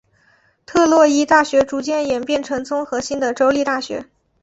[0.65, 4.03] 特洛伊大学逐渐演变成综合性的州立大学。